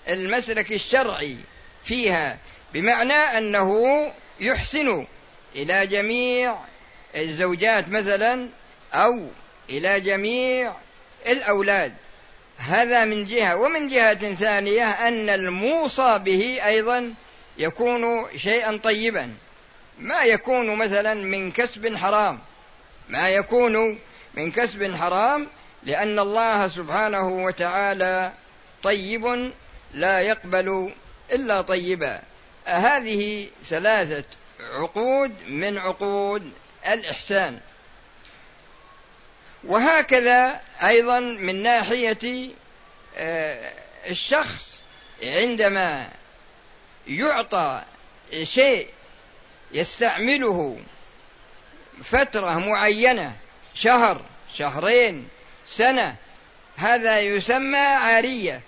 المسلك 0.09 0.73
الشرعي 0.73 1.37
فيها 1.85 2.39
بمعنى 2.75 3.13
أنه 3.13 4.13
يحسن 4.41 5.07
إلى 5.57 5.87
جميع 5.87 6.57
الزوجات 7.17 7.89
مثلا 7.89 8.49
أو 8.95 9.29
إلى 9.71 10.01
جميع 10.01 10.73
الأولاد. 11.27 11.95
هذا 12.59 13.05
من 13.05 13.25
جهة. 13.25 13.57
ومن 13.57 13.89
جهة 13.89 14.35
ثانية 14.35 14.91
أن 14.91 15.29
الموصى 15.29 16.19
به 16.19 16.67
أيضا 16.67 17.15
يكون 17.59 18.27
شيئا 18.39 18.77
طيبا. 18.83 19.35
ما 19.99 20.23
يكون 20.23 20.77
مثلا 20.77 21.15
من 21.15 21.53
كسب 21.53 21.97
حرام. 21.97 22.41
ما 23.09 23.29
يكون 23.29 23.99
من 24.35 24.51
كسب 24.51 24.95
حرام 24.95 25.47
لأن 25.83 26.19
الله 26.19 26.69
سبحانه 26.69 27.29
وتعالى 27.29 28.33
طيب 28.83 29.53
لا 29.95 30.21
يقبل 30.21 30.93
إلا 31.33 31.61
طيبا. 31.61 32.23
هذه 32.65 33.49
ثلاثة 33.65 34.25
عقود 34.73 35.33
من 35.49 35.79
عقود 35.79 36.53
الإحسان. 36.89 37.61
وهكذا 39.65 40.61
أيضا 40.83 41.21
من 41.21 41.63
ناحية 41.63 42.51
آه، 43.17 43.73
الشخص 44.11 44.79
عندما 45.23 46.09
يعطى 47.07 47.83
شيء 48.43 48.89
يستعمله 49.73 50.79
فترة 52.05 52.59
معينة 52.59 53.37
شهر 53.75 54.21
شهرين 54.55 55.29
سنة 55.69 56.17
هذا 56.77 57.21
يسمى 57.21 57.79
عارية. 57.79 58.61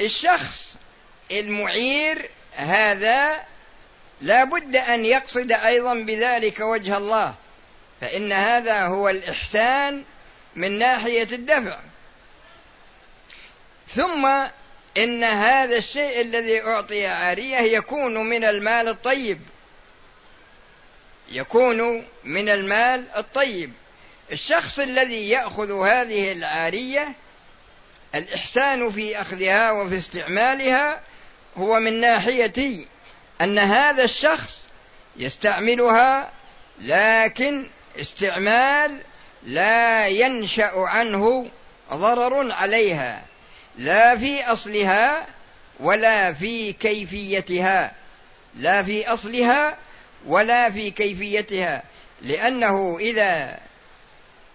الشخص 0.00 0.76
المعير 1.30 2.30
هذا 2.56 3.44
لا 4.20 4.44
بد 4.44 4.76
أن 4.76 5.04
يقصد 5.04 5.52
أيضا 5.52 5.94
بذلك 5.94 6.60
وجه 6.60 6.96
الله 6.96 7.34
فإن 8.00 8.32
هذا 8.32 8.86
هو 8.86 9.08
الإحسان 9.08 10.04
من 10.56 10.78
ناحية 10.78 11.28
الدفع. 11.32 11.78
ثم 13.88 14.28
إن 14.96 15.24
هذا 15.24 15.76
الشيء 15.76 16.20
الذي 16.20 16.62
أعطي 16.62 17.06
عارية 17.06 17.56
يكون 17.56 18.14
من 18.14 18.44
المال 18.44 18.88
الطيب. 18.88 19.40
يكون 21.28 22.06
من 22.24 22.48
المال 22.48 23.04
الطيب. 23.16 23.72
الشخص 24.32 24.78
الذي 24.78 25.28
يأخذ 25.28 25.86
هذه 25.86 26.32
العاريه 26.32 27.14
الإحسان 28.14 28.92
في 28.92 29.20
أخذها 29.20 29.70
وفي 29.70 29.98
استعمالها 29.98 31.00
هو 31.56 31.80
من 31.80 32.00
ناحية 32.00 32.86
أن 33.40 33.58
هذا 33.58 34.04
الشخص 34.04 34.60
يستعملها 35.16 36.30
لكن 36.80 37.66
استعمال 38.00 38.98
لا 39.42 40.08
ينشأ 40.08 40.72
عنه 40.74 41.50
ضرر 41.92 42.52
عليها. 42.52 43.24
لا 43.78 44.16
في 44.16 44.44
أصلها 44.44 45.26
ولا 45.80 46.32
في 46.32 46.72
كيفيتها. 46.72 47.92
لا 48.56 48.82
في 48.82 49.08
أصلها 49.08 49.76
ولا 50.26 50.70
في 50.70 50.90
كيفيتها. 50.90 51.82
لأنه 52.22 52.98
إذا 52.98 53.58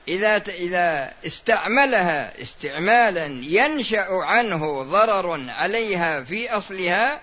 إذا 0.07 0.37
إذا 0.47 1.13
استعملها 1.25 2.41
استعمالا 2.41 3.25
ينشأ 3.43 4.07
عنه 4.09 4.83
ضرر 4.83 5.49
عليها 5.49 6.23
في 6.23 6.49
أصلها 6.49 7.19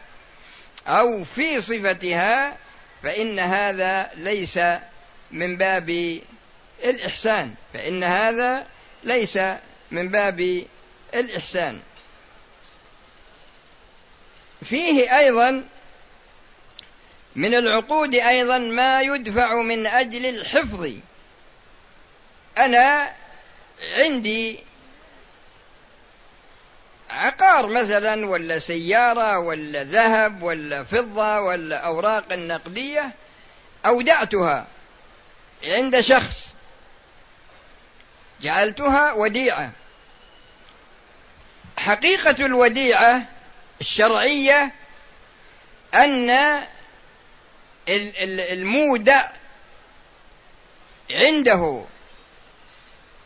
أو 0.86 1.24
في 1.24 1.62
صفتها 1.62 2.56
فإن 3.02 3.38
هذا 3.38 4.10
ليس 4.16 4.58
من 5.30 5.56
باب 5.56 6.20
الإحسان. 6.84 7.54
فإن 7.74 8.04
هذا 8.04 8.66
ليس 9.04 9.38
من 9.90 10.08
باب 10.08 10.66
الإحسان. 11.14 11.80
فيه 14.64 15.18
أيضا 15.18 15.64
من 17.36 17.54
العقود 17.54 18.14
أيضا 18.14 18.58
ما 18.58 19.02
يدفع 19.02 19.62
من 19.62 19.86
أجل 19.86 20.26
الحفظ. 20.26 20.90
أنا 22.58 23.12
عندي 23.98 24.60
عقار 27.10 27.66
مثلا 27.66 28.26
ولا 28.26 28.58
سيارة 28.58 29.38
ولا 29.38 29.84
ذهب 29.84 30.42
ولا 30.42 30.84
فضة 30.84 31.40
ولا 31.40 31.76
أوراق 31.76 32.32
نقدية 32.32 33.10
أودعتها 33.86 34.66
عند 35.64 36.00
شخص. 36.00 36.46
جعلتها 38.40 39.12
وديعة. 39.12 39.70
حقيقة 41.86 42.46
الوديعة 42.46 43.22
الشرعية 43.80 44.72
أن 45.94 46.60
المودع 47.88 49.28
عنده 51.10 51.84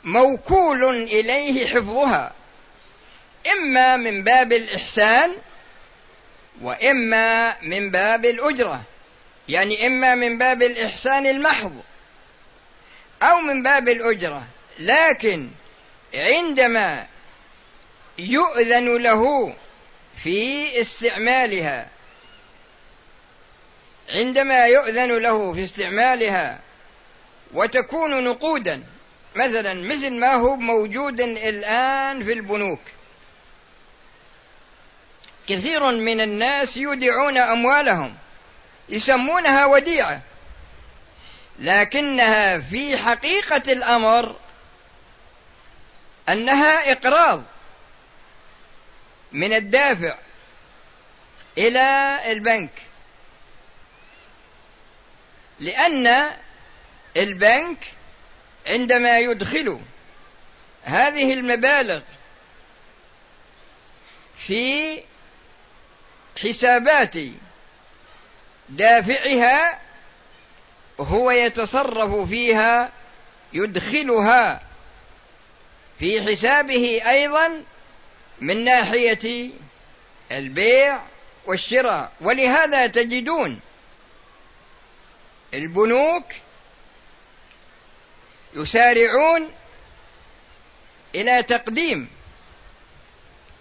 موكول 0.05 0.85
إليه 1.03 1.67
حفظها 1.67 2.33
إما 3.53 3.97
من 3.97 4.23
باب 4.23 4.53
الإحسان 4.53 5.37
وإما 6.61 7.57
من 7.63 7.91
باب 7.91 8.25
الأجرة 8.25 8.83
يعني 9.49 9.87
إما 9.87 10.15
من 10.15 10.39
باب 10.39 10.63
الإحسان 10.63 11.27
المحض 11.27 11.83
أو 13.23 13.41
من 13.41 13.63
باب 13.63 13.89
الأجرة 13.89 14.47
لكن 14.79 15.51
عندما 16.15 17.07
يؤذن 18.21 18.97
له 18.97 19.55
في 20.23 20.81
استعمالها. 20.81 21.89
عندما 24.15 24.67
يؤذن 24.67 25.19
له 25.19 25.53
في 25.55 25.65
استعمالها 25.65 26.61
وتكون 27.55 28.25
نقودا 28.25 28.85
مثلا 29.37 29.75
مثل 29.75 30.11
ما 30.11 30.35
هو 30.35 30.57
موجود 30.57 31.21
الآن 31.21 32.25
في 32.25 32.33
البنوك. 32.33 32.81
كثير 35.49 35.91
من 35.91 36.21
الناس 36.21 36.77
يودعون 36.77 37.39
أموالهم 37.39 38.15
يسمونها 38.89 39.67
وديعة 39.67 40.21
لكنها 41.59 42.59
في 42.59 42.97
حقيقة 42.97 43.73
الأمر 43.73 44.37
أنها 46.29 46.93
إقراض. 46.93 47.43
من 49.33 49.53
الدافع 49.53 50.15
إلى 51.59 52.19
البنك. 52.33 52.71
لأن 55.61 56.31
البنك 57.17 57.79
عندما 58.67 59.19
يدخل 59.19 59.81
هذه 60.85 61.33
المبالغ 61.33 62.01
في 64.39 65.03
حسابات 66.43 67.17
دافعها 68.69 69.81
هو 71.01 71.31
يتصرف 71.31 72.29
فيها 72.29 72.91
يدخلها 73.53 74.61
في 75.99 76.23
حسابه 76.23 77.03
أيضا 77.09 77.65
من 78.41 78.65
ناحية 78.65 79.51
البيع 80.33 81.01
والشراء. 81.47 82.13
ولهذا 82.21 82.87
تجدون 82.87 83.61
البنوك 85.55 86.25
يسارعون 88.55 89.53
إلى 91.15 91.43
تقديم 91.43 92.09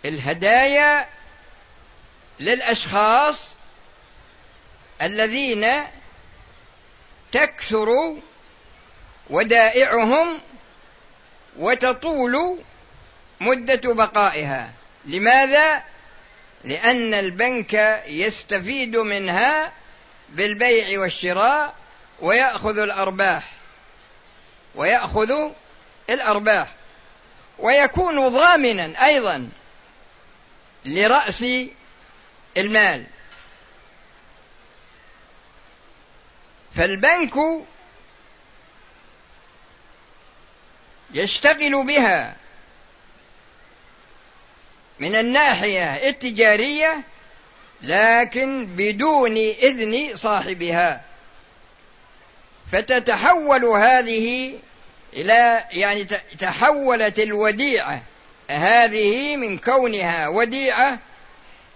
الهدايا 0.05 1.09
للأشخاص 2.39 3.49
الذين 5.01 5.67
تكثر 7.31 8.17
ودائعهم 9.29 10.41
وتطول 11.57 12.59
مدة 13.39 13.93
بقائها. 13.93 14.71
لماذا؟ 15.05 15.83
لأن 16.63 17.13
البنك 17.13 18.03
يستفيد 18.07 18.97
منها 18.97 19.71
بالبيع 20.29 20.99
والشراء 20.99 21.73
ويأخذ 22.19 22.77
الأرباح. 22.77 23.43
ويأخذ 24.75 25.51
الأرباح. 26.09 26.67
ويكون 27.59 28.29
ضامنا 28.29 29.05
أيضا 29.05 29.49
لرأس 30.85 31.45
المال. 32.57 33.05
فالبنك 36.75 37.33
يشتغل 41.13 41.85
بها 41.85 42.35
من 44.99 45.15
الناحية 45.15 46.09
التجارية 46.09 47.01
لكن 47.81 48.65
بدون 48.65 49.37
إذن 49.37 50.15
صاحبها. 50.15 51.01
فتتحول 52.71 53.65
هذه 53.65 54.53
إلى 55.13 55.63
يعني 55.71 56.03
تحولت 56.39 57.19
الوديعة. 57.19 58.01
هذه 58.49 59.35
من 59.35 59.57
كونها 59.57 60.27
وديعة 60.27 60.99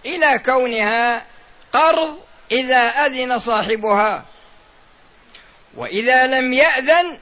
إلى 0.06 0.38
كونها 0.38 1.22
قرض 1.72 2.20
إذا 2.52 2.88
أذن 2.88 3.38
صاحبها. 3.38 4.24
وإذا 5.74 6.26
لم 6.26 6.52
يأذن 6.52 7.18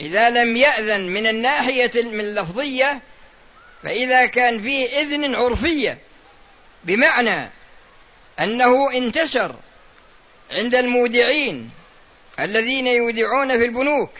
إذا 0.00 0.30
لم 0.30 0.56
يأذن 0.56 1.00
من 1.00 1.26
الناحية 1.26 1.90
من 1.94 2.20
اللفظية 2.20 3.00
فإذا 3.84 4.26
كان 4.26 4.62
فيه 4.62 5.00
إذن 5.00 5.34
عرفية 5.34 5.98
بمعنى 6.84 7.50
أنه 8.40 8.92
انتشر 8.92 9.56
عند 10.50 10.74
المودعين 10.74 11.70
الذين 12.40 12.86
يودعون 12.86 13.58
في 13.58 13.64
البنوك 13.64 14.10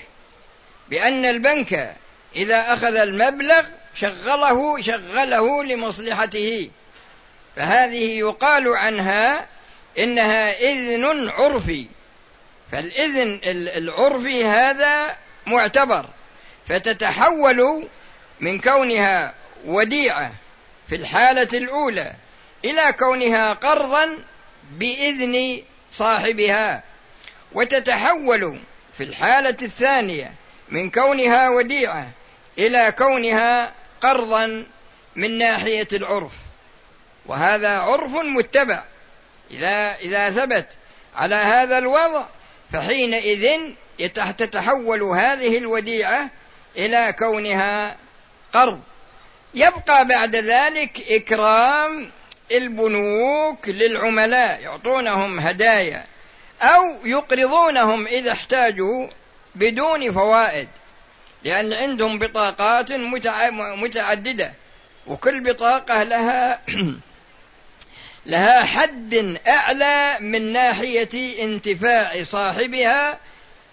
بأن 0.89 1.25
البنك 1.25 1.95
إذا 2.37 2.73
أخذ 2.73 2.97
المبلغ 2.97 3.63
شغله 3.95 4.81
شغله 4.81 5.65
لمصلحته. 5.65 6.71
فهذه 7.57 8.19
يقال 8.19 8.69
عنها 8.69 9.47
إنها 9.99 10.61
إذن 10.61 11.29
عرفي. 11.29 11.87
فالإذن 12.73 13.41
العرفي 13.77 14.45
هذا 14.45 15.17
معتبر 15.47 16.07
فتتحول 16.69 17.89
من 18.41 18.61
كونها 18.61 19.35
وديعة 19.65 20.33
في 20.89 20.95
الحالة 20.97 21.59
الأولى 21.59 22.13
إلى 22.65 22.93
كونها 22.93 23.53
قرضا 23.53 24.19
بإذن 24.71 25.63
صاحبها. 25.93 26.83
وتتحول 27.53 28.61
في 28.99 29.05
الحالة 29.05 29.57
الثانية 29.63 30.33
من 30.69 30.91
كونها 30.91 31.49
وديعة 31.49 32.11
إلى 32.59 32.93
كونها 32.99 33.73
قرضا 34.01 34.67
من 35.17 35.39
ناحية 35.39 35.89
العرف. 35.93 36.33
وهذا 37.27 37.79
عرف 37.79 38.11
متبع. 38.11 38.83
إذا 39.51 39.97
إذا 39.97 40.31
ثبت 40.31 40.69
على 41.17 41.35
هذا 41.35 41.79
الوضع 41.79 42.25
فحينئذ 42.73 43.61
تتحول 44.39 45.03
هذه 45.03 45.59
الوديعة 45.59 46.31
إلى 46.77 47.15
كونها 47.19 47.97
قرض. 48.53 48.81
يبقى 49.55 50.07
بعد 50.07 50.37
ذلك 50.37 51.11
إكرام 51.11 52.11
البنوك 52.53 53.69
للعملاء 53.69 54.61
يعطونهم 54.61 55.41
هدايا 55.41 56.05
أو 56.63 57.07
يقرضونهم 57.07 58.07
إذا 58.07 58.33
احتاجوا 58.33 59.09
بدون 59.55 60.13
فوائد 60.13 60.69
لأن 61.45 61.73
عندهم 61.73 62.19
بطاقات 62.19 62.93
متعددة 63.77 64.53
وكل 65.07 65.41
بطاقة 65.41 66.03
لها 66.03 66.61
لها 68.27 68.65
حد 68.65 69.39
أعلى 69.49 70.17
من 70.21 70.53
ناحية 70.53 71.45
انتفاع 71.45 72.25
صاحبها 72.25 73.19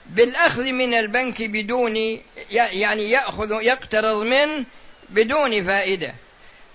بالأخذ 0.05 0.71
من 0.71 0.93
البنك 0.93 1.41
بدون 1.41 2.19
يعني 2.51 3.09
يأخذ 3.09 3.61
يقترض 3.61 4.23
منه 4.23 4.65
بدون 5.11 5.65
فائدة. 5.65 6.13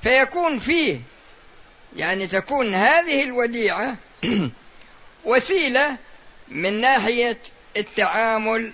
فيكون 0.03 0.59
فيه 0.59 1.01
يعني 1.97 2.27
تكون 2.27 2.75
هذه 2.75 3.23
الوديعة 3.23 3.97
وسيلة 5.25 5.97
من 6.49 6.81
ناحية 6.81 7.39
التعامل 7.77 8.73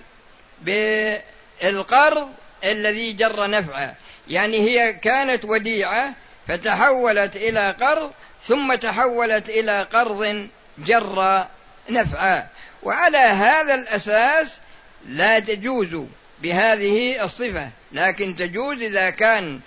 بالقرض 0.61 2.33
الذي 2.63 3.13
جر 3.13 3.49
نفعا 3.49 3.95
يعني 4.27 4.57
هي 4.57 4.93
كانت 4.93 5.45
وديعة 5.45 6.13
فتحولت 6.47 7.35
إلى 7.35 7.71
قرض 7.81 8.11
ثم 8.47 8.75
تحولت 8.75 9.49
إلى 9.49 9.83
قرض 9.83 10.47
جر 10.77 11.45
نفعا 11.89 12.47
وعلى 12.83 13.17
هذا 13.17 13.75
الأساس 13.75 14.57
لا 15.05 15.39
تجوز 15.39 16.05
بهذه 16.43 17.23
الصفة. 17.23 17.69
لكن 17.91 18.35
تجوز 18.35 18.81
إذا 18.81 19.09
كان 19.09 19.59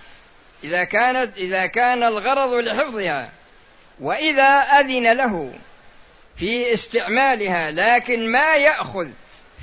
إذا 0.64 0.84
كانت 0.84 1.36
إذا 1.36 1.66
كان 1.66 2.02
الغرض 2.02 2.52
لحفظها. 2.52 3.30
وإذا 4.00 4.60
أذن 4.60 5.12
له 5.12 5.52
في 6.38 6.74
استعمالها 6.74 7.70
لكن 7.70 8.32
ما 8.32 8.56
يأخذ 8.56 9.08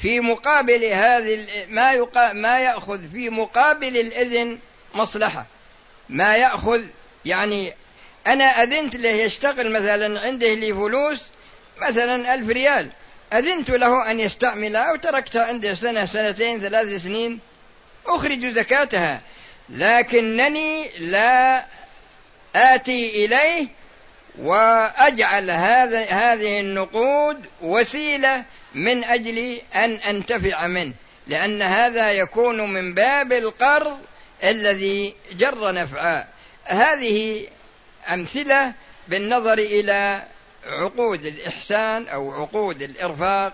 في 0.01 0.19
مقابل 0.19 0.85
هذه 0.85 1.47
ما 1.69 2.07
ما 2.33 2.59
يأخذ 2.59 3.11
في 3.11 3.29
مقابل 3.29 3.97
الإذن 3.97 4.59
مصلحة. 4.93 5.45
ما 6.09 6.35
يأخذ 6.35 6.81
يعني 7.25 7.73
أنا 8.27 8.63
أذنت 8.63 8.95
له 8.95 9.09
يشتغل 9.09 9.71
مثلا 9.71 10.21
عنده 10.21 10.53
لي 10.53 10.73
فلوس 10.73 11.23
مثلا 11.81 12.33
ألف 12.33 12.49
ريال. 12.49 12.89
أذنت 13.33 13.69
له 13.69 14.11
أن 14.11 14.19
يستعملها 14.19 14.91
وتركتها 14.91 15.45
عنده 15.45 15.73
سنة 15.73 16.05
سنتين 16.05 16.59
ثلاث 16.59 17.03
سنين 17.03 17.39
أخرج 18.05 18.45
زكاتها 18.45 19.21
لكنني 19.69 20.89
لا 20.99 21.65
آتي 22.55 23.25
إليه 23.25 23.67
وأجعل 24.39 25.51
هذا 25.51 26.03
هذه 26.03 26.59
النقود 26.59 27.45
وسيلة 27.61 28.43
من 28.73 29.03
أجل 29.03 29.61
أن 29.75 29.91
أنتفع 29.91 30.67
منه 30.67 30.93
لأن 31.27 31.61
هذا 31.61 32.11
يكون 32.11 32.73
من 32.73 32.93
باب 32.93 33.33
القرض 33.33 33.99
الذي 34.43 35.15
جر 35.31 35.71
نفعا 35.71 36.27
هذه 36.65 37.47
أمثلة 38.13 38.73
بالنظر 39.07 39.53
إلى 39.53 40.23
عقود 40.65 41.25
الإحسان 41.25 42.07
أو 42.07 42.31
عقود 42.31 42.81
الإرفاق. 42.81 43.53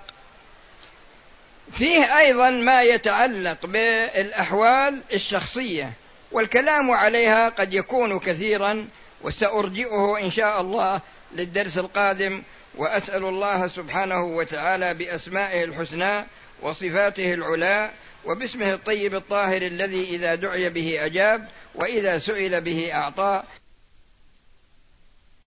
فيه 1.77 2.19
أيضا 2.19 2.49
ما 2.49 2.81
يتعلق 2.81 3.65
بالأحوال 3.65 4.99
الشخصية 5.13 5.93
والكلام 6.31 6.91
عليها 6.91 7.49
قد 7.49 7.73
يكون 7.73 8.19
كثيرا 8.19 8.87
وسأرجئه 9.21 10.17
إن 10.21 10.31
شاء 10.31 10.61
الله 10.61 11.01
للدرس 11.35 11.77
القادم. 11.77 12.43
وأسأل 12.77 13.25
الله 13.25 13.67
سبحانه 13.67 14.23
وتعالى 14.23 14.93
بأسمائه 14.93 15.63
الحسنى 15.63 16.25
وصفاته 16.61 17.33
العلى 17.33 17.91
وباسمه 18.25 18.73
الطيب 18.73 19.15
الطاهر 19.15 19.61
الذي 19.61 20.03
إذا 20.03 20.35
دعي 20.35 20.69
به 20.69 21.05
أجاب 21.05 21.47
وإذا 21.75 22.19
سئل 22.19 22.61
به 22.61 22.89
أعطى. 22.93 23.43